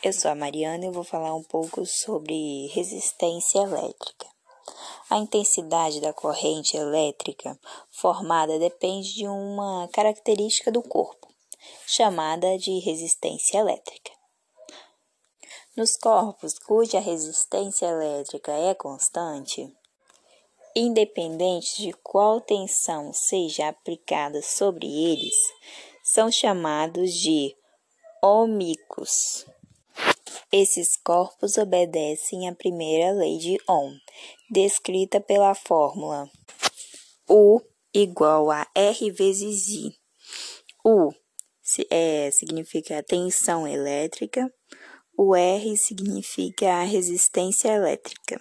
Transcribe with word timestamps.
Eu 0.00 0.12
sou 0.12 0.30
a 0.30 0.34
Mariana 0.36 0.86
e 0.86 0.92
vou 0.92 1.02
falar 1.02 1.34
um 1.34 1.42
pouco 1.42 1.84
sobre 1.84 2.68
resistência 2.68 3.58
elétrica. 3.58 4.28
A 5.10 5.18
intensidade 5.18 6.00
da 6.00 6.12
corrente 6.12 6.76
elétrica 6.76 7.58
formada 7.90 8.60
depende 8.60 9.12
de 9.14 9.26
uma 9.26 9.88
característica 9.92 10.70
do 10.70 10.84
corpo, 10.84 11.26
chamada 11.84 12.56
de 12.56 12.78
resistência 12.78 13.58
elétrica. 13.58 14.12
Nos 15.76 15.96
corpos 15.96 16.60
cuja 16.60 17.00
resistência 17.00 17.86
elétrica 17.86 18.52
é 18.52 18.74
constante, 18.74 19.68
independente 20.76 21.82
de 21.82 21.92
qual 21.92 22.40
tensão 22.40 23.12
seja 23.12 23.66
aplicada 23.66 24.42
sobre 24.42 24.86
eles, 24.86 25.34
são 26.04 26.30
chamados 26.30 27.12
de 27.14 27.56
ohmicos. 28.22 29.44
Esses 30.50 30.96
corpos 30.96 31.58
obedecem 31.58 32.48
à 32.48 32.54
primeira 32.54 33.12
lei 33.12 33.36
de 33.36 33.58
Ohm, 33.68 33.98
descrita 34.50 35.20
pela 35.20 35.54
fórmula 35.54 36.26
U 37.28 37.60
igual 37.92 38.50
a 38.50 38.66
R 38.74 39.10
vezes 39.10 39.68
I. 39.68 39.94
U 40.82 41.12
é, 41.90 42.30
significa 42.30 43.02
tensão 43.02 43.68
elétrica, 43.68 44.50
o 45.14 45.36
R 45.36 45.76
significa 45.76 46.76
a 46.76 46.82
resistência 46.82 47.68
elétrica. 47.68 48.40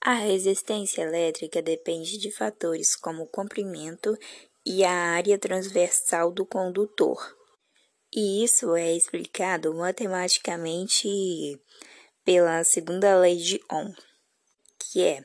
A 0.00 0.14
resistência 0.14 1.02
elétrica 1.02 1.62
depende 1.62 2.18
de 2.18 2.32
fatores 2.32 2.96
como 2.96 3.22
o 3.22 3.28
comprimento 3.28 4.18
e 4.66 4.82
a 4.82 4.90
área 4.90 5.38
transversal 5.38 6.32
do 6.32 6.44
condutor. 6.44 7.43
E 8.16 8.44
isso 8.44 8.76
é 8.76 8.92
explicado 8.92 9.74
matematicamente 9.74 11.60
pela 12.24 12.62
segunda 12.62 13.18
lei 13.18 13.36
de 13.36 13.60
Ohm, 13.68 13.92
que 14.78 15.02
é 15.02 15.24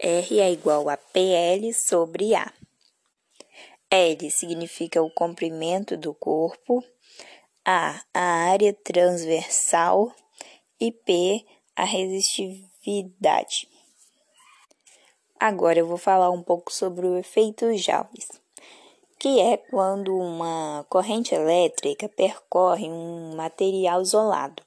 R 0.00 0.40
é 0.40 0.50
igual 0.50 0.88
a 0.88 0.96
PL 0.96 1.72
sobre 1.72 2.34
A. 2.34 2.52
L 3.88 4.30
significa 4.32 5.00
o 5.00 5.12
comprimento 5.12 5.96
do 5.96 6.12
corpo, 6.12 6.84
A 7.64 8.02
a 8.12 8.50
área 8.50 8.72
transversal 8.72 10.12
e 10.80 10.90
P 10.90 11.46
a 11.76 11.84
resistividade. 11.84 13.68
Agora 15.38 15.78
eu 15.78 15.86
vou 15.86 15.98
falar 15.98 16.30
um 16.30 16.42
pouco 16.42 16.72
sobre 16.72 17.06
o 17.06 17.16
efeito 17.16 17.76
Joule 17.76 18.43
que 19.24 19.40
é 19.40 19.56
quando 19.56 20.14
uma 20.14 20.84
corrente 20.90 21.34
elétrica 21.34 22.10
percorre 22.10 22.90
um 22.90 23.34
material 23.34 24.02
isolado. 24.02 24.62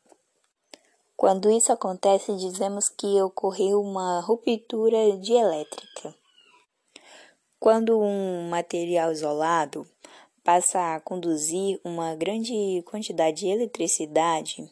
Quando 1.16 1.52
isso 1.52 1.72
acontece, 1.72 2.36
dizemos 2.38 2.90
que 2.90 3.22
ocorreu 3.22 3.80
uma 3.80 4.20
ruptura 4.20 5.16
dielétrica. 5.18 6.16
Quando 7.60 8.00
um 8.00 8.50
material 8.50 9.12
isolado 9.12 9.88
passa 10.44 10.96
a 10.96 11.00
conduzir 11.02 11.80
uma 11.84 12.16
grande 12.16 12.82
quantidade 12.88 13.42
de 13.42 13.50
eletricidade, 13.50 14.68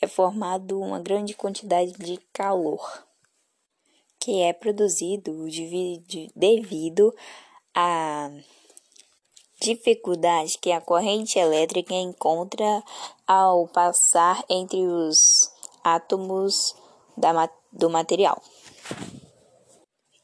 é 0.00 0.06
formado 0.06 0.80
uma 0.80 1.00
grande 1.00 1.34
quantidade 1.34 1.90
de 1.94 2.18
calor, 2.32 3.04
que 4.20 4.42
é 4.42 4.52
produzido 4.52 5.48
devido 6.36 7.12
a 7.74 8.30
dificuldade 9.60 10.58
que 10.58 10.70
a 10.70 10.80
corrente 10.80 11.38
elétrica 11.38 11.94
encontra 11.94 12.82
ao 13.26 13.66
passar 13.68 14.44
entre 14.48 14.78
os 14.86 15.52
átomos 15.82 16.74
da, 17.16 17.50
do 17.72 17.90
material. 17.90 18.40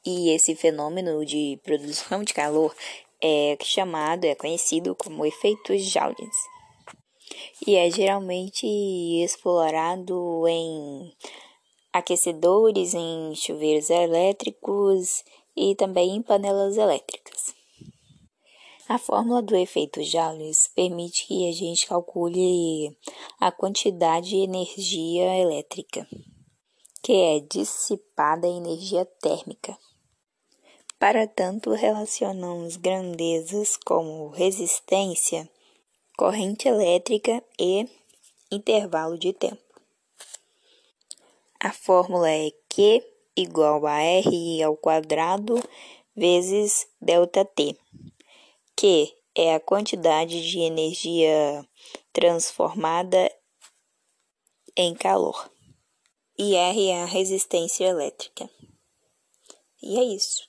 E 0.04 0.30
esse 0.30 0.54
fenômeno 0.54 1.24
de 1.24 1.58
produção 1.64 2.22
de 2.22 2.34
calor 2.34 2.74
é 3.20 3.56
chamado, 3.62 4.24
é 4.26 4.34
conhecido 4.34 4.94
como 4.94 5.24
efeito 5.24 5.76
Joule. 5.78 6.30
E 7.66 7.74
é 7.74 7.90
geralmente 7.90 8.66
explorado 9.24 10.46
em 10.46 11.10
aquecedores, 11.92 12.92
em 12.92 13.34
chuveiros 13.34 13.88
elétricos 13.88 15.24
e 15.56 15.74
também 15.74 16.16
em 16.16 16.22
panelas 16.22 16.76
elétricas. 16.76 17.43
A 18.86 18.98
fórmula 18.98 19.40
do 19.40 19.56
efeito 19.56 20.02
Joule 20.02 20.50
permite 20.74 21.26
que 21.26 21.48
a 21.48 21.52
gente 21.52 21.86
calcule 21.86 22.94
a 23.40 23.50
quantidade 23.50 24.28
de 24.28 24.36
energia 24.36 25.38
elétrica, 25.38 26.06
que 27.02 27.12
é 27.14 27.40
dissipada 27.40 28.46
em 28.46 28.58
energia 28.58 29.06
térmica. 29.22 29.74
Para 30.98 31.26
tanto, 31.26 31.72
relacionamos 31.72 32.76
grandezas 32.76 33.74
como 33.78 34.28
resistência, 34.28 35.48
corrente 36.14 36.68
elétrica 36.68 37.42
e 37.58 37.88
intervalo 38.52 39.18
de 39.18 39.32
tempo. 39.32 39.62
A 41.58 41.72
fórmula 41.72 42.30
é 42.30 42.50
Q 42.68 43.02
igual 43.34 43.86
a 43.86 44.02
R 44.02 44.62
ao 44.62 44.76
quadrado 44.76 45.54
vezes 46.14 46.86
ΔT 47.00 47.78
que 48.76 49.16
é 49.34 49.54
a 49.54 49.60
quantidade 49.60 50.48
de 50.48 50.60
energia 50.60 51.66
transformada 52.12 53.30
em 54.76 54.94
calor. 54.94 55.50
E 56.38 56.54
R 56.54 56.88
é 56.88 57.02
a 57.02 57.06
resistência 57.06 57.84
elétrica. 57.84 58.48
E 59.82 59.98
é 59.98 60.02
isso. 60.02 60.48